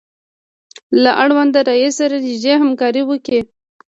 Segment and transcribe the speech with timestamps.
[1.03, 3.41] له اړونده رئیس سره نږدې همکاري وکړئ.